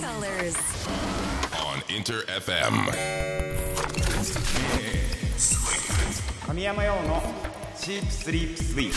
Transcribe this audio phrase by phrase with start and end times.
[0.00, 0.56] colors.
[1.60, 2.72] on Inter FM.
[6.46, 7.22] 神山用の
[7.76, 8.96] シープスリープスイープ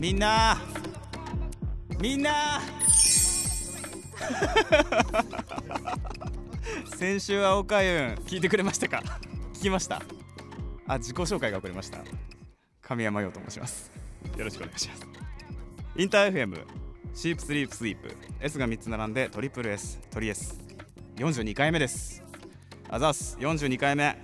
[0.00, 0.58] みんな
[2.00, 2.60] みんな
[6.96, 9.02] 先週はおかゆん聞いてくれましたか？
[9.54, 10.02] 聞きました。
[10.86, 11.98] あ自己紹介が遅れました。
[12.80, 13.90] 神山陽と申します。
[14.36, 15.09] よろしくお願いします
[16.00, 16.64] インター FM
[17.12, 22.24] シープスリープスイープ S が3つ並んでトリプル S トリ S42 回目です。
[22.88, 24.16] あざす42回目。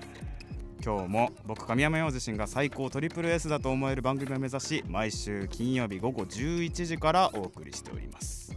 [0.82, 8.56] 今日も僕神山陽自身が最高トリプル S だと思える番組を目指し毎週金曜日午後11時からお送りしております。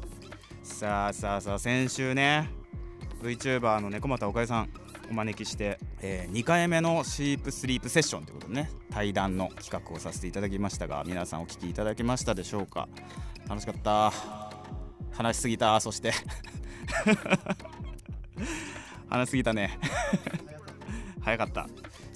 [0.63, 2.49] さあさあさあ先週ね
[3.21, 4.69] VTuber の猫又おかゆさん
[5.11, 12.87] お招きして、え2回目のシープスリープセッションということでね対談の企画をさせていただきましたが皆さんお聞きいただけましたでしょうか？
[13.47, 14.13] 楽しかった。
[15.11, 15.79] 話しすぎた。
[15.79, 16.13] そして。
[19.09, 19.77] 話しすぎたね。
[21.21, 21.67] 早かった。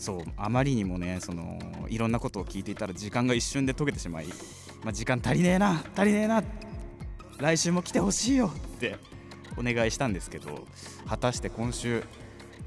[0.03, 4.25] そうあまりにもねそのいろんなことを聞いていたら時間が一瞬で解けてしまい、
[4.83, 6.43] まあ、時間足りねえな足りねえな
[7.37, 8.97] 来週も来てほしいよって
[9.55, 10.67] お願いしたんですけど
[11.07, 12.03] 果たして今週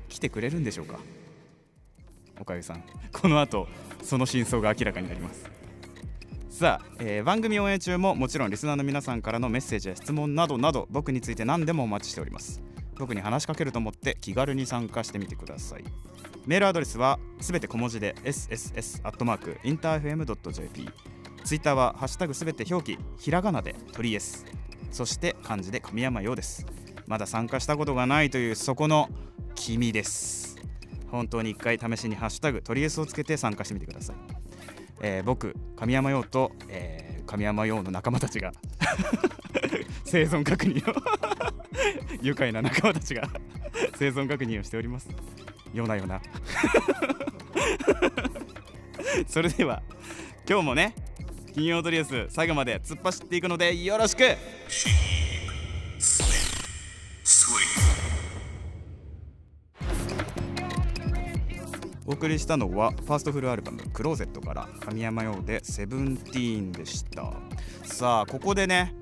[0.08, 0.98] 来てくれるんでしょうか？
[2.40, 2.82] おかゆさん。
[3.12, 3.68] この後
[4.02, 5.44] その真相が明らかになります。
[6.50, 12.62] さあ、えー番組応援中ももちろんリスナーの皆さんからのメッセージや質問などなど僕について何でもお待ちしております。
[12.98, 15.84] 僕に話しかけると思って気軽に参加してみてください。
[16.46, 20.88] メールアドレスはすべて小文字で sss.interfm.jp
[21.44, 24.46] ツイッターはハッシュタグすべて表記ひらがなで鳥 S
[24.90, 26.64] そして漢字で神山陽です。
[27.06, 29.10] まだ参加したことがないというそこの
[29.56, 30.56] 君です。
[31.10, 34.16] 本当に一回試しにハッシュタグ鳥 S をつけて参加してみてください、
[35.00, 38.52] えー僕神山陽と、えー神山陽の仲間たちが
[40.04, 40.94] 生存確認を
[42.22, 43.28] 愉快な仲間たちが
[43.98, 45.08] 生存確認をしております。
[45.74, 46.22] ようなような。
[49.26, 49.82] それでは
[50.48, 50.94] 今日もね
[51.52, 54.22] 金曜ドリエス最後まで突っ走っていくのでよろしく。
[62.16, 67.34] 送りしたのはファーストフルアルバム「クローゼット」から神山陽で「セブンティーンでした。
[67.84, 68.94] さあここでね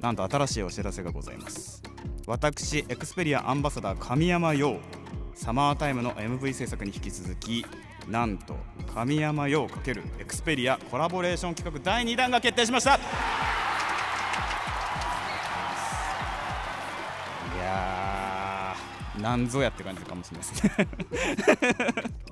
[0.00, 1.82] なんと新しいお知らせがございます。
[2.26, 4.78] 私エクスペリアアンバサダー神山陽
[5.34, 7.66] サマータイムの MV 制作に引き続き
[8.08, 8.56] なんと
[8.94, 12.96] 神山陽×エクスペリアコラボレーション企画第2弾が決定しました。
[12.96, 12.98] い
[17.58, 21.50] やーなんぞやって感じかもしれないです
[22.08, 22.23] ね。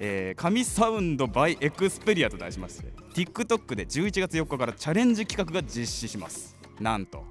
[0.00, 6.56] えー神サウンド by エクスペリアと題しまして TikTok で11月4日からチャレンジ企画が実施します。
[6.80, 7.24] なんと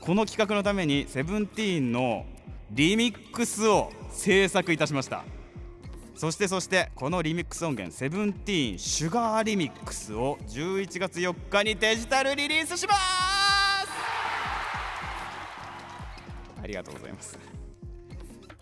[0.00, 2.26] この企画のためにセブンティーンの
[2.70, 5.24] リミックスを制作いたしました。
[6.14, 13.00] そしてそしてこのリミックス音源セブンティーンシュガーリミックスを11月4日にデジタルリリースします。
[16.62, 17.36] ありがとうございます。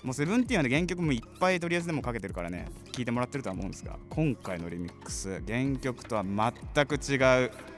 [0.03, 6.99] もうセブンティーンはね原曲もいっぱいとりあえずでもかけてるからね聞いてもらってるとは思うんですが今回のリミックス原曲とは全く違う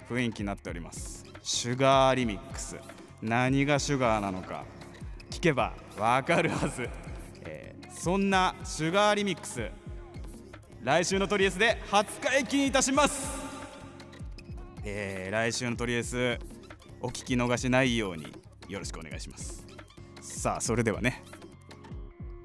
[0.09, 1.25] 雰囲気になっております。
[1.43, 2.77] シュガーリミックス。
[3.23, 4.65] 何がシュガーなのか
[5.31, 6.89] 聞けばわかるはず、
[7.43, 9.71] えーそんなシュガーリミックス
[10.83, 13.43] 来週のトリエスで初解禁いたします。
[14.85, 16.39] えー来週のトリエス
[17.01, 18.27] お聞き逃しないように
[18.69, 19.67] よろしくお願いします。
[20.21, 21.23] さあそれではね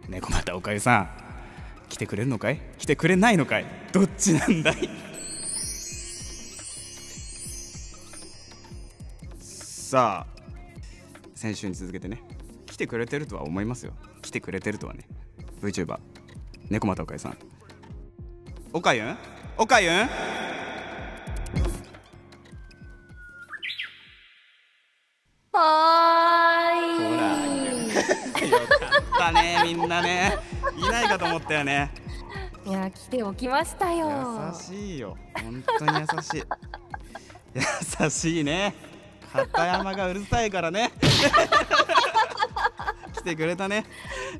[0.09, 1.09] 猫又おかゆさん。
[1.87, 2.59] 来てくれるのかい？
[2.77, 3.65] 来てくれないのかい？
[3.91, 4.89] どっちなんだい？
[9.39, 10.39] さあ
[11.35, 12.21] 先週に続けてね
[12.67, 13.93] 来てくれてるとは思いますよ。
[14.21, 15.05] 来てくれてるとはね。
[15.61, 15.99] VTuber
[16.69, 17.37] 猫又おかゆさん。
[18.73, 19.17] おかゆん？
[19.57, 20.09] おかゆん？
[30.01, 30.37] ね。
[30.77, 31.91] いないかと思ったよね。
[32.65, 34.51] いや来ておきましたよ。
[34.53, 35.17] 優しいよ。
[35.43, 36.43] 本当に優しい。
[38.03, 38.75] 優しいね。
[39.33, 40.91] 片山がうるさいからね。
[43.13, 43.85] 来てくれたね。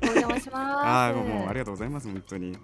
[0.02, 0.52] お邪魔します。
[0.52, 2.56] ああもうありがとうございます本当に。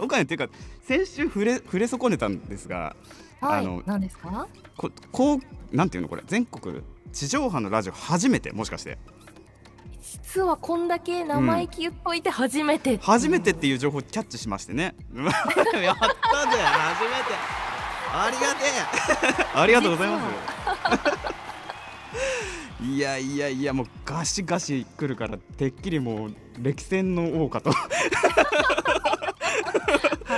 [0.00, 0.48] おお金っていうか
[0.86, 2.94] 先週触れ触れ損ねたんですが
[3.40, 3.60] はい。
[3.60, 4.46] あの何ですか？
[4.76, 5.40] ここう
[5.76, 6.22] なんていうのこれ？
[6.26, 8.98] 全国地上波のラジオ初めてもしかして
[10.12, 12.98] 実はこんだけ生意気言っといて初めて。
[12.98, 14.94] 初めてっていう情報をキャッチしましてね。
[15.16, 15.38] やったぜ
[15.72, 17.32] 初めて。
[18.12, 19.46] ありがてえ。
[19.58, 20.24] ありがとうございます。
[22.84, 27.70] いやいやいやもうガシガシ来るからてっきりもう歴戦の王かと。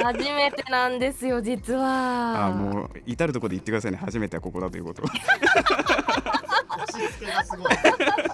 [0.04, 2.46] 初めてなんですよ実は。
[2.46, 3.98] あもう至るところで言ってくださいね。
[3.98, 5.02] 初めてはここだということ。
[5.02, 8.33] を押し付けがすごい押し付けがすご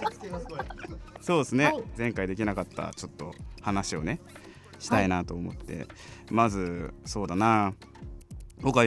[1.21, 1.83] そうですね、はい。
[1.97, 4.19] 前回できなかったちょっと話をね
[4.79, 5.87] したいなと思って、
[6.29, 7.73] まずそうだな。
[8.61, 8.85] 僕は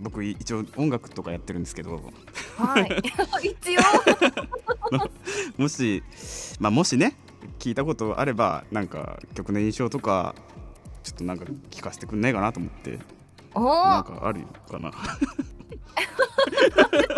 [0.00, 2.00] 僕一応音楽とかやってるんですけど。
[2.56, 2.88] はい。
[3.46, 3.80] 一応。
[5.58, 6.02] もし
[6.60, 7.16] まあもしね
[7.58, 10.34] 聞いたことあればなんか曲の印象とか
[11.02, 12.98] ちょっとなんか聞かせてくんないかなと思って。
[13.54, 14.40] おなんおかある
[14.70, 14.92] かな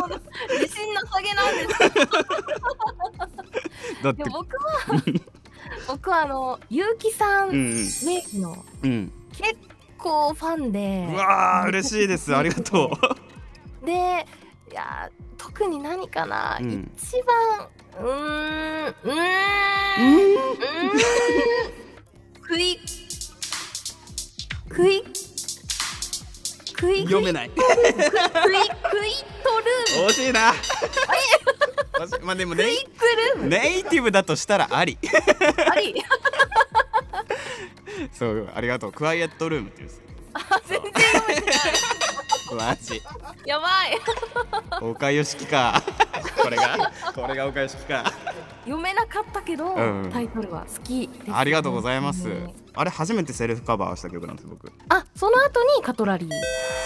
[0.08, 1.78] 自信なさげなんです。
[4.02, 4.24] だって。
[4.24, 5.02] 僕は
[5.88, 9.12] 僕はあの結城さん、うんうん明治のうん。
[9.32, 9.54] 結
[9.98, 11.08] 構ファンで。
[11.10, 12.34] うわー嬉しいです。
[12.34, 12.90] ありがと
[13.84, 14.26] で
[14.70, 16.90] いや特に何かな、うん。
[16.96, 17.68] 一番
[18.00, 20.90] うーんうーんうーん
[22.42, 22.78] クイ
[24.68, 25.02] クイ
[26.84, 27.50] クイ読めない。
[27.50, 28.04] クイクイト
[29.96, 30.52] ルー惜しいな。
[32.22, 34.98] まあでもねクイネイティブだとしたらあり。
[35.70, 36.04] あり。
[38.12, 38.92] そうありがとう。
[38.92, 40.02] クワイエットルームっていうんです
[40.34, 41.58] あ全然読めてない。
[42.54, 43.02] マジ。
[43.46, 43.98] やばい。
[44.82, 45.82] 岡良樹か。
[46.36, 48.12] これがこれが岡良樹か
[48.64, 52.28] 読めなかったけど、うんタイトルは好きです、ありがとうございます。
[52.28, 54.72] うんあれ初めてセルフカバーした曲なんです僕。
[54.88, 56.30] あその後にカトラリー。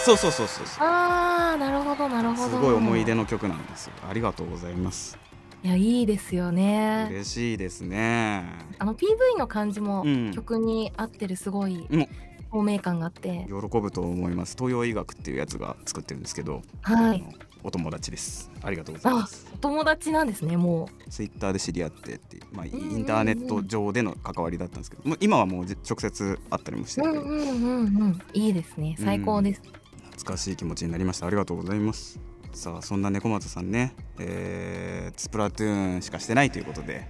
[0.04, 0.86] そうそうそうそうそう。
[0.86, 2.50] あーなるほどなるほど。
[2.50, 3.94] すごい思い出の曲なんですよ。
[4.06, 5.18] ありがとうございます。
[5.64, 7.08] いやいいですよね。
[7.10, 8.44] 嬉しいですね。
[8.78, 10.32] あの PV の感じもうん。
[10.34, 12.08] 曲に合ってるすごいうん。
[12.50, 14.56] 透明感があって、喜ぶと思います。
[14.58, 17.22] 東洋医学っていうやつが作ってるんですけど、はい。
[17.22, 17.32] あの
[17.62, 18.50] お友達です。
[18.62, 28.22] ありがとうございまあすお友達なんですねもツイッターで知り合ってってまあ、インターネット上での関わりだったんですけど、もう今はもうじ直接会ったりもしてて、ううんうんうんうん。
[28.32, 28.96] いいですね。
[28.98, 31.26] 最高です、懐かしい気持ちになりました。
[31.26, 32.18] ありがとうございます。
[32.52, 37.06] さあそんな猫松さんね、えー、スプラトゥーンしかしてないということで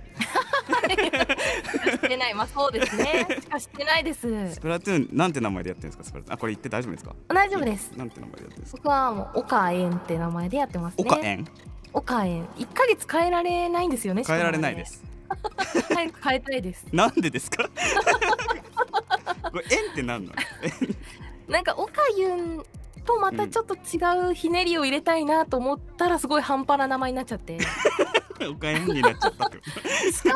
[2.09, 2.35] してない。
[2.35, 3.27] まあそうですね。
[3.41, 4.55] しかしてないです。
[4.55, 6.05] スプラトゥーンなんて名前でやってるんですか？
[6.05, 6.35] スプラトゥーン。
[6.35, 7.15] あこれ言って大丈夫ですか？
[7.29, 7.93] 大丈夫です。
[7.97, 8.79] なんて名前でやってるんですか？
[8.83, 11.05] 僕はもう岡園って名前でやってますね。
[11.07, 11.45] 岡園？
[11.93, 12.49] 岡園。
[12.57, 15.03] 一ヶ月変えられないんですよね変えられないです。
[15.95, 16.87] 早く変えたいです。
[16.93, 17.69] なんでですか？
[19.51, 20.37] これ円って何なの？
[21.49, 22.63] なんか岡ユン
[23.07, 27.57] とまたちょっと違うひねりを入れたいなと思ったらすごい半端な名前になっちゃって
[28.47, 29.81] 岡円になっちゃったってこと？
[30.13, 30.29] しか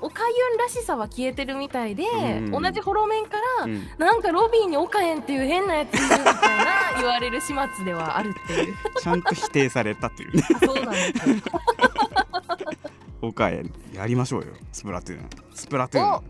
[0.00, 2.50] も岡ユンらしさは消えてるみたいで、うん。
[2.50, 3.88] 同じホロ面から、うん。
[3.98, 6.34] なんかロビーに岡園っていう変なやついるみたいな
[6.98, 8.74] 言われる始末ではあるっていう。
[9.00, 10.42] ちゃんと否定されたっていうね。
[10.54, 11.34] あ そうなんですよ。
[13.22, 14.48] 岡円やりましょうよ。
[14.72, 15.28] スプラトゥーン。
[15.54, 16.10] スプラトゥーン。
[16.14, 16.22] お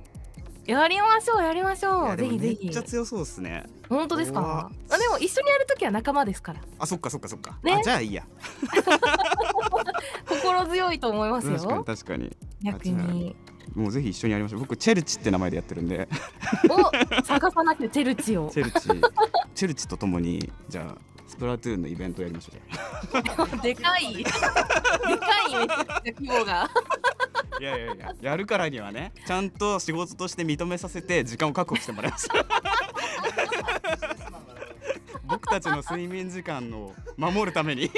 [0.69, 2.69] やりましょうやりましいょうぜひぜひ。
[2.71, 3.65] ちゃ強そうですね。
[3.89, 6.61] 本当です怖かあでも一緒にやるときは仲間ですから。
[6.79, 7.73] あそっかそっかそっか、ね。
[7.73, 8.23] あじゃあいいや。
[10.29, 12.37] 心強いと思います確かによ確かに。
[12.63, 13.35] 逆に。
[13.75, 14.61] もうぜひ一緒にやりましょう。
[14.61, 16.07] 僕チェルチって名前でやってるんで。
[16.69, 18.51] お探さなきゃチェルチを。
[18.53, 18.81] チェルチ。
[19.55, 22.53] チェルチとともにじゃあスプラトゥーンのイベントやりましょ
[23.57, 23.61] う。
[23.65, 24.17] でかい。
[24.17, 26.69] でかいめちゃくちゃ規模が
[27.61, 32.29] いやいやいややるからにはねちゃんと仕事として認めさせて時間を確保してもらいます。
[35.27, 37.91] 僕たちの睡眠時間を守るために。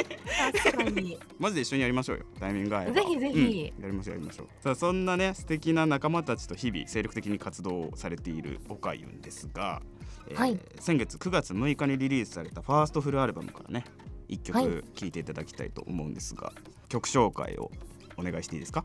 [0.65, 1.17] 確かに。
[1.39, 2.25] マジで一緒にやりましょうよ。
[2.41, 2.93] タイミングが合えば。
[2.95, 3.73] ぜひぜひ。
[3.77, 3.85] うん。
[3.85, 4.49] やりましょうやりましょう。
[4.61, 9.81] さあそんなね素敵な仲間たちと日々精力的に活動をされているオカユンですが、
[10.29, 10.59] えーはい。
[10.81, 13.85] 先月9月6日にリリースされたファーストフルアルバムからね
[14.27, 14.65] 一はい。
[14.65, 16.53] 曲聴いていただきたいと思うんですが、
[16.89, 17.71] 曲紹介を
[18.17, 18.85] お願いしていいですか？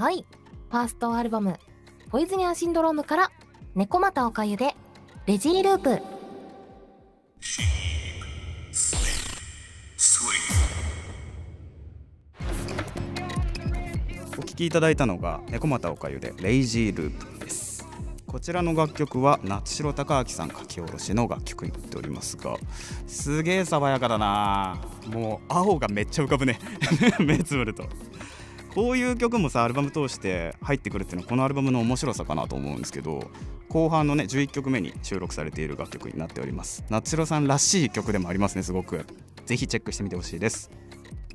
[0.00, 0.24] はい。
[0.70, 1.58] ファーストアルバム
[2.08, 3.30] 「ポイズニアシンドローム」から
[3.76, 4.74] 「猫又おかゆ」で
[5.28, 6.00] 「レジーループ」
[14.38, 17.86] お聴きいただいたのが猫又おかゆでレイジーループです。
[18.26, 22.56] こちらの楽曲は夏城隆明さん書き下ろしの楽曲になっておりますが
[23.06, 24.78] すげえ爽やかだな。
[25.08, 26.58] もう青がめっちゃ浮かぶね。
[27.20, 27.84] 目つぶると。
[28.74, 33.30] こういう曲もさアルバム通して入ってくるっていうのはこのアルバムの面白さかなと思うんですけど
[33.68, 36.84] 後半のね11曲目に収録されている楽曲になっております。
[36.88, 39.06] 夏代さんらしい曲でもありますねすごく。
[39.46, 40.70] ぜひチェックしてみてほしいです。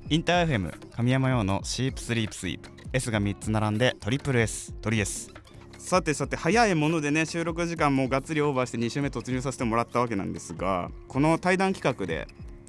[0.10, 5.34] インター FM 神山用のシープスリープスイープ S が3つ並んでトリプル S トリ S
[5.80, 12.28] さてさて早いものでね収録時間もがっつりオーバーして2週目突入させてもらったわけなんですがこの対談企画で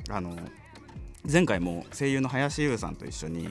[0.08, 0.34] あの
[1.30, 3.50] 前回も声優の林優さんと一緒に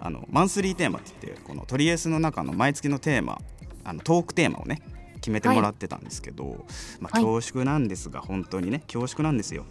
[0.00, 3.40] あのマンスリーテーマって言ってこのトリエスの中の毎月のテーマ
[3.84, 4.82] あのトークテーマをね
[5.16, 6.66] 決めてもらってたんですけど、
[7.00, 7.24] まあ、はい。
[7.24, 9.64] 恐縮なんですが、本当にね恐縮なんですよ。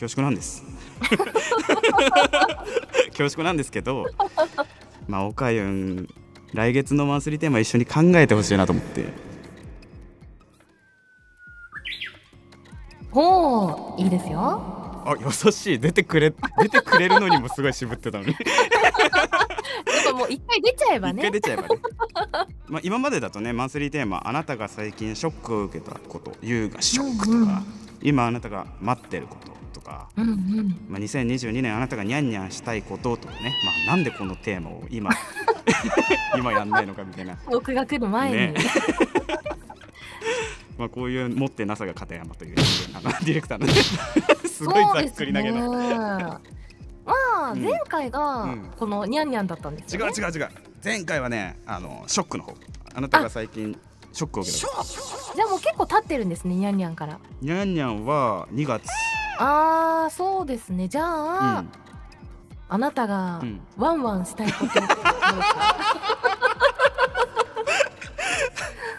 [0.00, 0.64] 恐縮なんです。
[3.10, 4.06] 恐縮なんですけど
[5.08, 6.08] まあおかゆん
[6.54, 9.04] 来月のマンスリーテーマ一緒に考えてほしいなと思って。
[13.10, 14.38] ほういいですよ。
[14.40, 15.78] あ優しい。
[15.78, 18.30] 出てくれ出てくれるのにもすごい渋ってたのに。
[18.30, 18.36] や
[20.00, 21.68] っぱもう一回出ちゃえば一ね回出ちゃえばね。
[22.68, 27.64] まあ今までだとねマンスリーテーマあなたが最近ショックを受けたこと優がショックとか、うんうん。
[28.02, 30.76] 今あなたが待ってることとか、うんうん。
[30.88, 33.54] まあ、2022年あなたがニャンニャンしたいこととかね、
[33.86, 35.10] まあ、なんでこのテーマを今
[36.36, 38.54] 今やんないのかみたいな、僕が来る前に、ね。
[40.78, 42.56] まあ、こういう持ってなさが片山という
[42.94, 46.58] あのディレクターなんですごいざっくり投げた、そうですね
[47.54, 48.70] 前回がうん。
[48.76, 50.12] このニャンニャンだったんですよ、ね。
[50.16, 50.48] 違う違う違う。
[50.84, 52.54] 前回はねあのショックの方。
[52.94, 53.78] あなたが最近
[54.12, 54.84] ショックを受けた
[55.34, 57.18] じゃあもう結構経ってるんですねニャンニャンから。
[57.40, 58.86] ニャンニャンは2月。
[59.38, 60.88] あーそうですね。
[60.88, 61.70] じゃあ、うん。
[62.70, 63.60] あなたがうん。
[63.76, 64.66] ワンワンしたいこと。
[64.66, 65.18] ってどうですか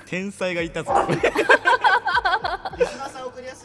[0.06, 0.92] 天才がいたぞ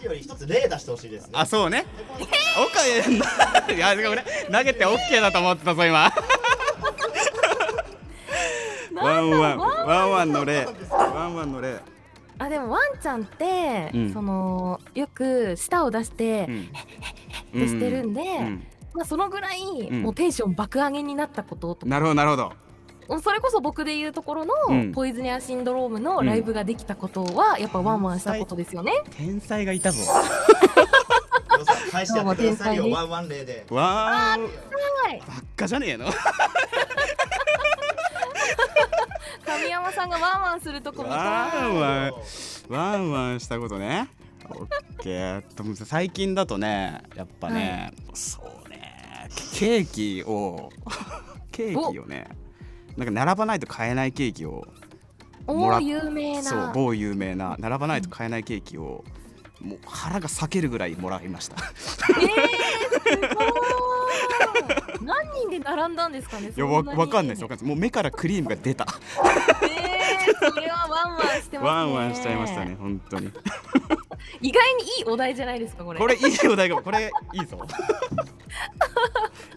[0.04, 1.30] ように一つ例出してほしいですね。
[1.32, 1.86] あそうね。
[3.74, 6.12] いやごめん投げて OK だと思ってたぞ今。
[8.94, 10.66] ワンワンワンワンの例。
[10.90, 11.78] ワンワンの例。
[12.38, 14.12] あでもワンちゃんって、うん。
[14.12, 16.60] そのよく舌を出して、うん。
[16.60, 16.66] っ
[17.52, 18.66] てしてるんで、うん。
[18.94, 20.02] まあ、そのぐらい、ん。
[20.02, 22.52] もうテンション爆上げになったこととなるほどなるほど
[23.22, 24.92] それこそ僕で言うところの、うん。
[24.92, 28.92] ポイズニアシンドロームのライブができたことは、やっぱワンワンしたことですよね。
[29.10, 29.98] 天才がいたぞ。
[31.92, 33.64] 返してやってくださいよワンワン例で。
[33.70, 34.40] わー。
[34.40, 36.06] はい、ばっかじゃねえの。
[39.46, 41.72] 神山さんがワンワンするとこ見たワい。
[41.72, 42.12] ンワン
[42.68, 44.08] ワンワンしたことね。
[44.50, 44.66] オッ
[45.02, 45.84] ケー。
[45.84, 49.28] 最近だとねやっぱね、そうね。
[49.54, 50.70] ケーキを
[51.52, 52.28] ケーキをね
[52.96, 54.66] なんか並ばないと買えないケーキを
[55.46, 56.72] もらっ有名そうな。
[56.72, 59.04] 某有名な並ばないと買えないケーキを
[59.60, 63.48] もう腹が裂けるぐらいもらいましたえー、すごい。
[65.04, 66.52] 何人で並んだんですかね。
[66.56, 68.86] いやわわかんないですわかんないですもう目からクリームが出た
[69.62, 71.68] えー、それはワンワンしてますね。
[71.68, 72.76] ワンワンしちゃいましたね。
[72.78, 73.30] 本当に
[74.40, 75.98] 意外にいいお題じゃないですかこれ。
[75.98, 77.58] これいいお題がこれいいぞ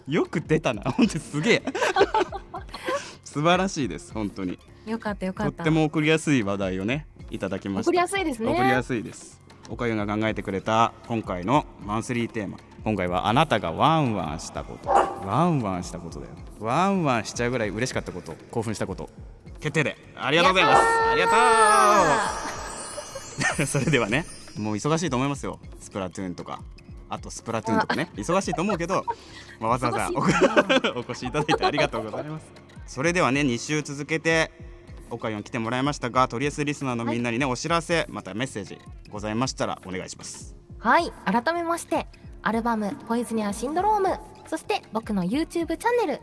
[0.06, 1.62] よく出たな本当にすげえ
[3.32, 4.58] 素晴らしいです本当に。
[4.86, 5.52] よかったよかとっ。
[5.52, 7.88] ったても送りやすい話題をねいただきました。
[7.90, 8.50] 送りやすいですね。
[8.50, 9.40] 送りやすいです。
[9.68, 12.56] おかゆが考えてくれた今回のマンスリーテーマ。
[12.84, 14.88] 今回はあなたがワンワンしたこと。
[14.88, 16.32] ワンワンしたことだよ。
[16.58, 18.34] ワンワンしちゃうぐらい嬉しかったこと。
[18.50, 19.10] 興奮したこと。
[19.60, 19.96] 決定で。
[20.16, 20.82] ありがとうございます。
[21.10, 21.26] ありが
[23.58, 23.66] とう。
[23.68, 24.24] それではね
[24.56, 25.60] もう忙しいと思いますよ。
[25.78, 26.60] スプラトゥーンとか。
[27.10, 28.10] あとスプラトゥーンとかね。
[28.16, 29.04] 忙しいと思うけど、
[29.60, 30.10] まあ、わざわざ
[30.96, 32.46] お越しいただいてありがとうございます
[32.88, 34.50] それではね2週続けて
[35.10, 38.78] おかゆん来てもらいましたがとりあえずリスナーのみんなにね、お知らせまたメッセージ
[39.10, 40.56] ございましたらお願いします。
[40.78, 42.06] はい改めまして
[42.42, 44.18] アルバム「ポイズニアシンドローム」
[44.48, 46.20] そして僕の YouTube チャンネル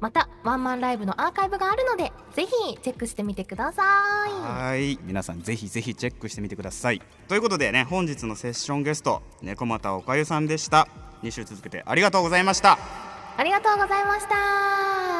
[0.00, 3.82] またワンマンライブのアーカイブがあるのでぜひチェックしてみてくださ
[4.28, 4.32] い。
[4.32, 7.02] はい皆さんぜひぜひチェックしてみてください。
[7.28, 10.88] ということでね本日のセッションゲスト猫又おかゆさんでした。
[11.22, 12.78] 2週続けてありがとうございました。
[13.38, 15.17] ありがとうございました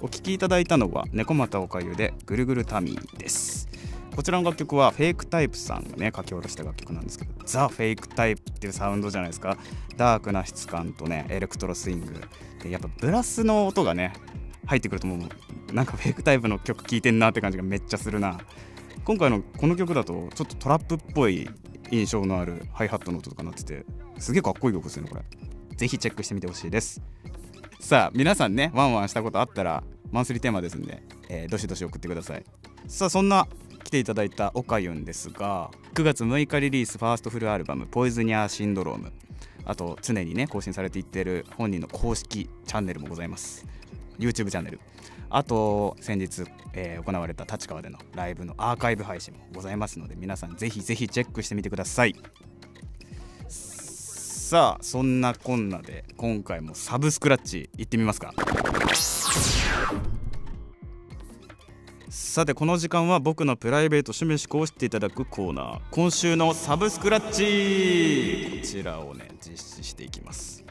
[0.00, 3.68] お聴きいただいたのは猫又おかゆでぐるぐるタミーです。
[4.16, 9.56] こちらの楽曲は FAKE TYPE さんがね書き下ろした楽曲なんですけど The FAKE TYPE っていうサウンドじゃないですか。
[9.96, 12.20] ダークな質感とねエレクトロスイング。
[12.64, 14.12] でやっぱブラスの音がね
[14.66, 15.28] 入ってくるとも
[15.70, 18.40] うなんか FAKE TYPE の曲聴いてんなって感じがめっちゃするな。
[19.08, 21.48] 今回のこの曲だとちょっとトラップっぽい
[21.90, 23.86] 印象のあるハイハットの音とかなってて
[24.18, 25.24] すげえかっこいい曲ですよねこれ。
[25.78, 27.00] ぜひチェックしてみてほしいです。
[27.80, 32.44] さあ皆さんねワンワンしたことあったらマンスリーテーマですんで、えーどしどし送ってください。
[32.86, 33.48] さあそんな
[33.82, 39.10] 来ていただいたおかゆんですが9月6日リリースファーストフルアルバム「ポイズニアシンドローム」
[39.64, 43.64] あと常にね更新されていってる本人の公式チャンネルもございます。
[44.18, 44.80] YouTube チャンネル
[45.30, 52.14] あと先日、えー行われた立川でのライブのアーカイブ配信もございますので皆さんぜひぜひチェックしてみてください。
[53.48, 58.32] さあそんなこんなで今回もサブスクラッチ行ってみますか。
[62.08, 65.80] さてこの時間は僕のプライベート趣味思考を知っていただくコーナー。
[65.90, 70.64] 今週のサブスクラッチこちらをね実施していきます。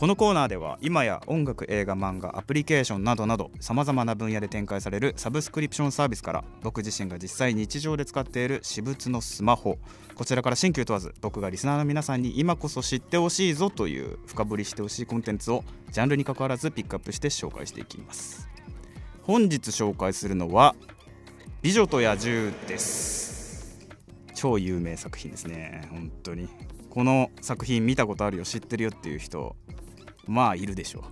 [0.00, 9.76] このコーナーでは今や音楽映画漫画アプリケーションなどなどさまざまな分野で展開されるサブスクリプションサービスから僕自身が実際日常で使っている私物のスマホ
[10.14, 18.48] こちらから新旧問わず僕がリスナーの皆さんに今こそ知ってほしいぞという深掘りしてほしいコンテンツをジャンルに関わらずピックアップして紹介していきます。
[19.24, 20.74] 本日紹介するのは
[21.60, 23.86] 「美女と野獣」です。
[24.34, 26.48] 超有名作品ですね本当に。
[26.88, 29.54] この作品見たことあるよ知ってるよっていう人
[30.30, 31.02] まあいるでしょう。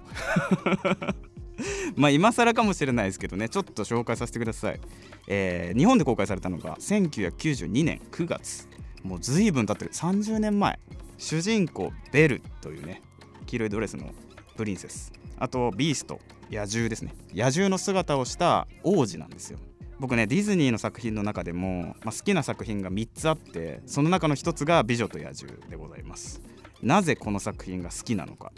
[2.00, 3.48] まあ今更かもしれないですけどね。
[3.48, 4.80] ちょっと紹介させてください、
[5.26, 8.68] えー日本で公開されたのが1992年9月。
[9.02, 9.90] もう随分経ってる。
[9.90, 10.78] 30年前。
[11.18, 13.02] 主人公ベルというね
[13.46, 14.12] 黄色いドレスの
[14.56, 15.12] プリンセス。
[15.36, 17.12] あとビースト野獣ですね。
[17.34, 19.58] 野獣の姿をした王子なんですよ。
[19.98, 26.40] 僕ねディズニーの作品の中でも、まあ、好きな作品が3つあってその中の1つが「美女と野獣」でございます。
[26.82, 28.52] なぜこの作品が好きなのか。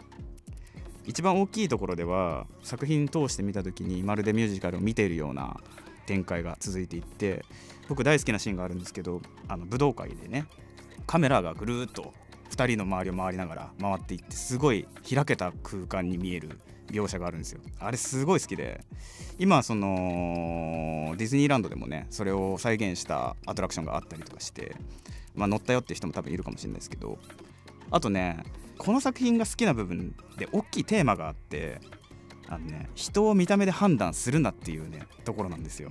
[1.10, 5.58] 一番大きいところでは作品通して見た時にまるでミュージカルを見ているような
[6.06, 7.44] 展開が続いていって
[7.88, 10.46] 僕大好きなシーンがあるんですけどあの武道会でね
[11.08, 12.14] カメラがぐるっと
[12.50, 16.60] 2人の周りを回りながら回っていってすごい開けた空間に見える
[16.92, 17.60] 描写があるんですよ。
[17.80, 18.84] あれすごい好きで
[19.40, 24.76] 今そのディズニーランドでもねそれを再現したアトラクションがあったりとかして
[25.34, 27.18] まあ乗ったよって人も多分いるかもしれないですけど
[27.90, 28.42] あとね
[28.78, 31.80] この作品が好きな部分で大きいテーマがあって
[32.48, 35.90] あのね人を見た目で判断するなっていうねところなんですよ。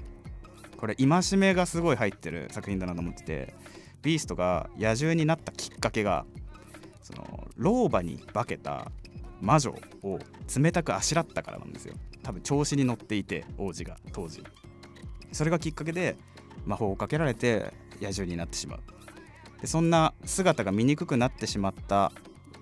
[0.77, 3.53] これ戒めがすごい入ってる作品だなと思ってて
[4.01, 6.25] ビーストが野獣になったきっかけが
[7.01, 8.89] その老婆に化けた
[9.41, 10.20] 魔女を
[10.58, 11.96] 冷たくあしらったからなんですよ。
[12.24, 14.43] 多分調子に乗っていて王子が当時。
[15.32, 16.17] それがきっかけで
[16.65, 18.80] 魔法をかけられて野獣になってしまう。
[19.62, 22.12] でそんな姿が醜くなってしまった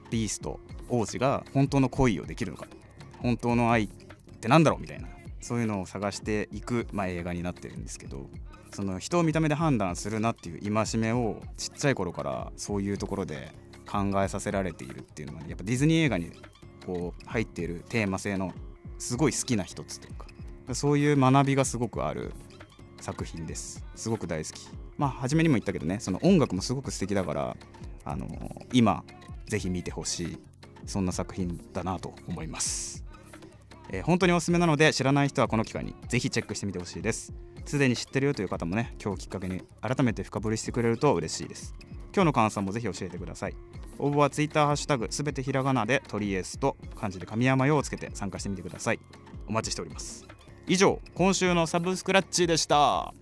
[0.09, 2.67] ビースト王子が本当の恋をできるのか
[3.19, 3.89] 本当の愛っ
[4.39, 5.07] てなんだろうみたいな。
[5.39, 8.29] そういうのを探していく、まあ、映画になってるんですけど
[8.73, 13.51] その人を見た目で判断するなっていう戒めをちっちゃい頃からそういうところで
[13.89, 16.31] 考えさせられているっていうのが、ね、やっぱディズニー映画に
[16.85, 18.53] こう入っているテーマ性の
[18.99, 22.33] すごい好きな一つというかそういう学びがすごくある
[22.99, 23.85] 作品です。
[23.95, 24.67] すごく大好き。
[24.97, 27.57] まあ初めにも言ったけどねその音楽もすごく素敵だから
[28.05, 28.27] あの
[28.73, 29.03] 今
[29.47, 30.37] ぜひ見てほしい
[30.85, 33.03] そんな作品だなと思います、
[33.91, 37.33] えー本当におすすめなので知らない人はこの機会にぜひチェックしてみてほしいです。
[37.65, 41.73] すでに知ってるよという方もね今日きっかけに改めて深掘りしてくれると嬉しいです。
[42.13, 43.55] 今日の感想もぜひ教えてください。
[43.99, 48.99] 応募は Twitter ハッシュタグすべてひらがなでトリエスと漢字で神山用をつけて参加してみてください。
[49.47, 50.25] お待ちしております。
[50.67, 53.13] 以上今週のサブスクラッチでした。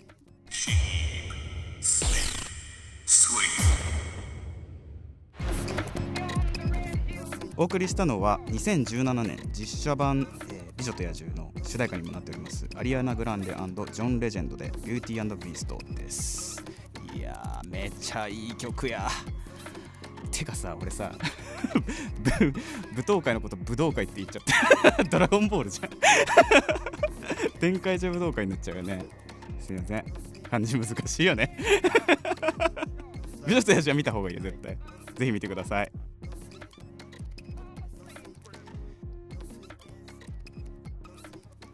[7.58, 16.64] お送りしたのは2017年実写版、えー美女と野獣」の主題歌にもなっておりますアリアナ・グランデジョン・レジェンドで「ビューティービースト」です。
[17.14, 19.10] いやーめっちゃいい曲や。
[20.32, 21.14] てかさ俺さ
[22.20, 22.52] ぶ
[22.94, 25.90] 舞踏会のこと武道会って言っちゃった ドラゴンボールじゃん。
[27.60, 29.06] 展開上武道会になっちゃうよね。
[29.62, 30.06] すいません。
[30.44, 31.58] 漢字難しいよね。
[33.48, 34.78] 美女と野獣は見た方がいいよ絶対。
[35.16, 35.92] ぜひ見てください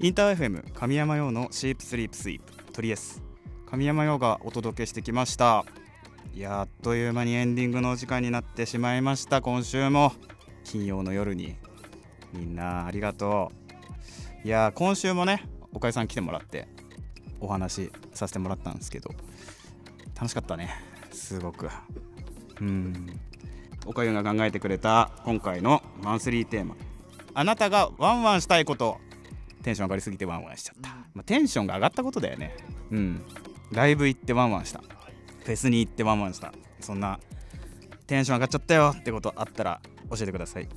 [0.04, 3.22] インター FM 神山用のシープスリープスイープトリエス
[3.70, 5.64] 神山用がお届けしてきました。
[6.36, 9.42] やっという間にエンディングのお時間になってしまいました。
[9.42, 10.14] 今週も。
[10.64, 11.56] 金曜の夜に。
[12.34, 13.52] みんなありがと
[14.44, 14.48] う。
[14.48, 16.68] いや今週もねおかゆさん来てもらって
[17.40, 19.12] お話しさせてもらったんですけど
[20.16, 20.72] 楽しかったね。
[21.12, 21.70] すごく。
[22.60, 23.20] うん。
[23.86, 26.76] おかゆが考えてくれた今回のマンスリーテーマ。
[27.36, 28.98] あなたがワンワンしたいこと
[29.64, 32.56] テンション上がりすぎてワンワンしちゃった、まあ、テンションが上がったことだよね。
[32.92, 33.22] うん。
[33.72, 34.82] ライブ行ってワンワンした。
[34.82, 36.54] フェスに行ってワンワンした。
[36.80, 37.20] そんな
[38.08, 40.68] テンション上がっちゃったよってことあったら教えてください。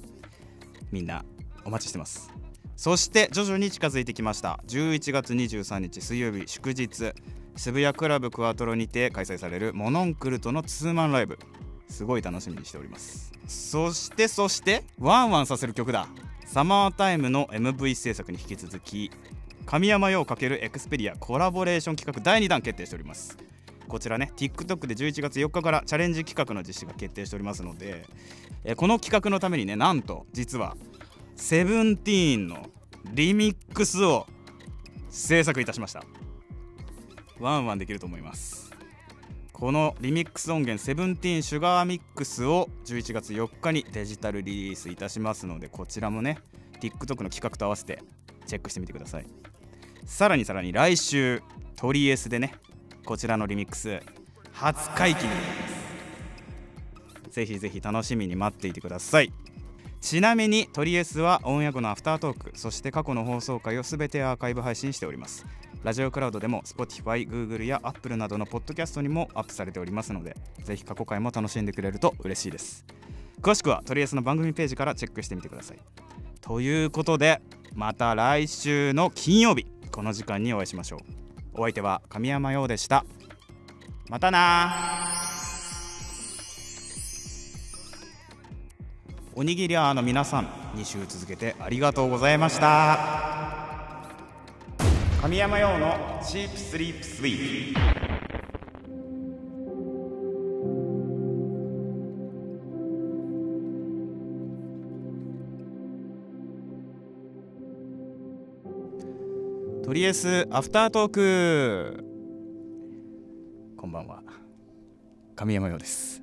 [0.93, 1.25] みんな
[1.65, 2.31] お待ちしてます。
[2.77, 4.61] そして徐々に近づいてきました。
[4.67, 7.13] 11月23日水曜日祝日。
[7.57, 11.39] 渋谷クラブクワトロにて開催されるモノンクルとのツーマンライブ。
[11.89, 13.33] すごい楽しみにしております。
[13.47, 16.09] そしてそしてワンワンさせる曲だ
[16.45, 19.11] サマータイムの MV 制作に引き続き
[19.67, 23.37] 神山陽×エクスペリアコラボレーション企画第2弾決定しております。
[23.89, 28.07] こちらね TikTok で11月4日からチャレンジ企画の実施が決定しておりますので
[28.65, 30.77] えこの企画のためにねなんと実は
[31.37, 32.67] セブンティーンの
[33.13, 34.27] リミックスを
[35.11, 36.03] 制作いたしました。
[37.39, 38.74] ワンワンできると思います。
[39.65, 46.37] このリミックス音源セブンティーンシュガーミックスを11月4日にデジタルリリースいたしますのでこちらもね
[46.83, 48.03] TikTok の企画と合わせて
[48.45, 49.27] チェックしてみてください。
[50.05, 51.43] さらにさらに来週
[51.77, 52.57] トリエスでね
[53.07, 54.01] こちらのリミックス
[54.53, 55.69] 初解禁になりま
[57.25, 57.31] す。
[57.31, 59.33] ぜひぜひ楽しみに待っていてください。
[60.03, 65.47] ちなみにトリエスはオンエア後のアフタートークそして過去の放送回を全てアーカイブ配信しております。
[65.85, 72.87] ラジオクラウドでも Spotify、Google や Apple などのポッドキャストにもアップされておりますのでぜひ過去回も楽しんでくれると嬉しいです。
[73.43, 75.79] 詳しくはトリエスの番組ページからチェックしてみてください。
[76.41, 77.43] ということで
[77.75, 81.01] また来週の金曜日この時間にお会いしましょう。
[81.53, 83.05] お相手は神山陽でした。
[84.09, 84.73] またな
[89.35, 93.74] おにぎりアーの皆さん2週続けてありがとうございました。
[95.25, 97.75] 神山陽のチープスリープスイー
[109.81, 112.05] トとりあえずアフタートーク。
[113.79, 114.23] こんばんは。
[115.35, 116.21] 神山陽です。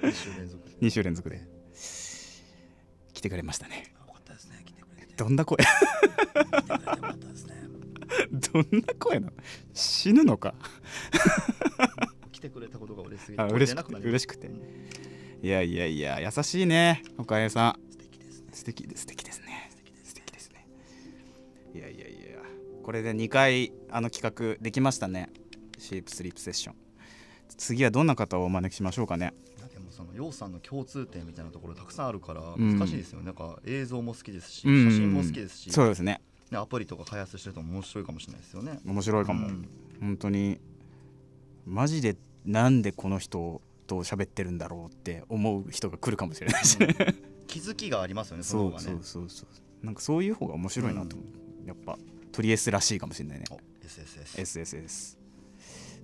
[0.00, 0.68] 2週連続。
[0.80, 1.40] 2週連続で。
[3.14, 3.87] 来てくれましたね
[5.18, 5.58] どんな声？
[8.32, 9.32] どんな声なの？
[9.74, 10.54] 死ぬのか？
[12.30, 14.46] 来てくれたことが嬉しすぎてあ嬉しくて嬉しくて。
[14.46, 14.62] うん
[15.40, 17.80] いやいやいや優しいね岡江さん。
[17.90, 18.48] 素敵ですね。
[18.52, 19.70] 素敵で素敵ですね。
[20.02, 20.66] 素敵ですね。
[21.74, 22.38] いやいやいや
[22.82, 25.30] これで2回あの企画できましたね。
[25.78, 26.76] シープスリープセッション。
[27.56, 29.32] 次はどんな方をお招きしましょうかね
[29.98, 32.78] その楊さんの共通点みたいなところたくさんあるからん。
[32.78, 34.90] 難しいですよね、なんか映像も好きですしうん。
[34.90, 36.20] 写真も好きですし、そうですね。
[36.52, 38.78] ねアプリとか開発してると面白いかもしれないですよね。
[38.84, 39.68] 面白いかも、うん。
[40.00, 40.60] 本当に
[41.66, 46.94] マジでなんでこの人と喋ってるんだろうって思う人が来るかもしれないしね、
[47.48, 48.84] 気づきがありますよねその方がね。
[48.84, 49.46] そうそうそ
[49.82, 51.24] うなんかそういう方が面白いなと思
[51.64, 51.98] う、やっぱ
[52.30, 53.46] トリエスらしいかもしれないね。
[53.50, 55.18] お SSS SSS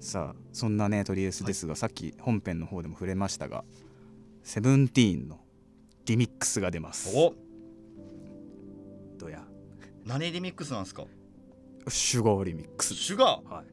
[0.00, 3.64] さあそんなねトリエスですが、さっき本編の方でも触れましたが
[4.44, 5.40] セブンティーンの
[6.04, 7.16] リミックスが出ます。
[7.16, 7.34] お。
[9.18, 9.42] どうや。
[10.04, 11.04] 何リミックスなんですか？
[11.88, 12.94] シュガーリミックス。
[12.94, 13.48] シュガー？
[13.48, 13.64] はい。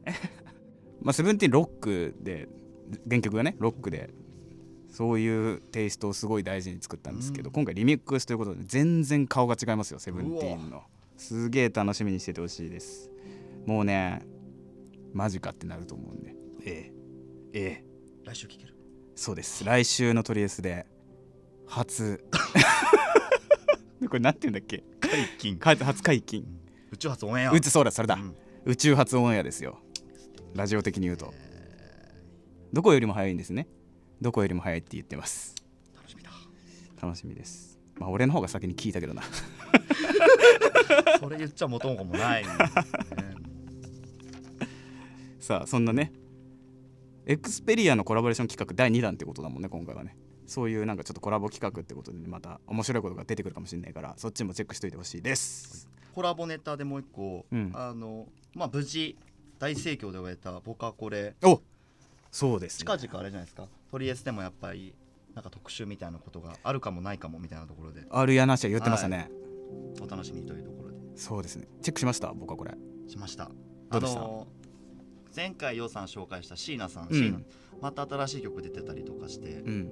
[1.03, 2.47] まあセブンティーンロックで
[3.09, 4.11] 原曲がねロックで
[4.89, 7.53] そういうテイストをすごい大事に作ったんですけど、うん。
[7.53, 10.83] 今回リミックスということで全然顔が違いますよセブンティーンの。
[11.17, 13.11] すげえ楽しみにしててほしいです。
[13.65, 14.25] もうね
[15.13, 16.33] マジかってなると思うんで。
[16.63, 16.91] え
[17.53, 17.59] え。
[17.59, 17.85] ええ。
[18.23, 18.70] 来週聞ける
[19.21, 19.63] そうです。
[19.63, 20.87] 来週のトリエスで。
[21.67, 22.25] 初。
[24.09, 24.83] これなんて言うんだっけ？
[24.99, 25.59] 解禁。
[25.59, 26.43] か初解禁。
[26.91, 27.51] 宇宙発オンエア。
[27.51, 28.35] 宇宙そうだそれだ、うん。
[28.65, 29.77] 宇宙初オンエアですよ。
[30.55, 31.35] ラジオ的に言うと。
[32.73, 33.67] どこよりも早いんですね。
[34.19, 35.53] どこよりも早いって言ってます。
[35.95, 36.31] 楽しみだ。
[36.99, 37.77] 楽しみです。
[37.99, 39.21] まあ俺の方が先に聞いたけどな。
[41.19, 42.49] それ言っちゃ元も子もない、ね、
[45.39, 46.11] さあそんなね
[47.25, 50.17] エクスペリアのコラボレーション企画第2弾ってことだもんね今回はね。
[50.47, 55.87] そういうなんかちょっとコラボ企画ってことで、ね、また面白いことが出てくるかもしれないからそっちもチェックしといてほしいです。
[56.13, 57.71] コラボネタでもう一個、うん。
[57.73, 59.17] あのまあ無事
[59.59, 61.61] 大盛況で終えたボカコレお
[62.31, 62.77] そうですね。
[62.79, 63.67] 近々あれじゃないですか。
[63.91, 64.93] トリエスでもやっぱり
[65.35, 68.03] なんか特集みたいなことがあるかもないかもみたいなところで。
[68.09, 69.29] あるやなしは言ってましたね、
[70.01, 70.97] お楽しみというところで。
[71.15, 71.67] そうですね。
[71.81, 72.33] チェックしました？
[72.33, 72.73] 僕はこれ。
[73.07, 73.49] しました。
[73.89, 74.19] どうでした？
[74.19, 74.47] あの
[75.35, 77.17] 前回ようさん紹介した椎名さん、うん。
[77.17, 77.39] 椎名。
[77.81, 79.91] また新しい曲出てたりとかして、うん。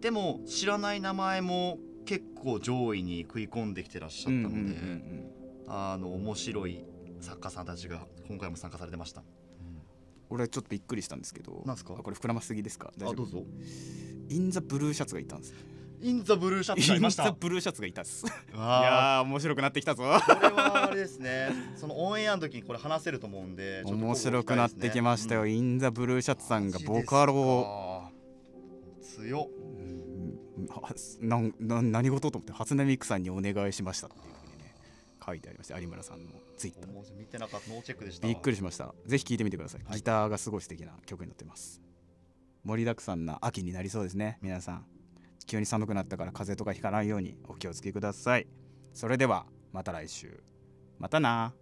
[0.00, 5.30] でも知らない名前も結構上位に食い込んできてらっしゃったので、うんうんうんうん。
[5.68, 6.84] あの面白い
[7.20, 9.22] 作家さんたちが今回も参加されてました、
[10.28, 11.62] 俺ちょっとびっくりしたんですけど。
[11.64, 11.94] なんすか？
[11.98, 12.92] あこれ膨らますぎですか？
[13.00, 13.42] あどうぞ。
[14.28, 15.54] インザブルーシャツがいたんです
[16.00, 17.22] インザブルーシャツがありました。
[17.24, 18.26] インザブルーシャツがいたっす。
[18.26, 20.02] いやー面白くなってきたぞ。
[20.04, 20.08] こ
[20.40, 21.50] れはあれですね。
[21.76, 25.52] そのオンエアの時にこれ話せると思うんで ちょっと面白くなってきましたよ、うん。
[25.52, 28.10] インザブルーシャツさんがボカロ
[29.00, 29.50] 強
[31.20, 31.54] なん。
[31.58, 34.74] なん何事と思って初音ミクさんにお願いしましたっていうふうにね
[35.24, 37.16] 書いてありました有村さんのツイッター。
[37.16, 38.94] 見てなかったノーチェックでしたびっくりしました。
[39.06, 39.96] ぜひ聴いてみてください、はい。
[39.96, 41.80] ギターがすごい素敵な曲になってます。
[42.66, 44.84] 盛りだくさんな秋になりそうですね皆さん
[45.46, 48.46] 急に寒くなったから風邪とかひかないようにお気をつけください。
[48.92, 50.42] それではまた来週。
[50.98, 51.54] またな。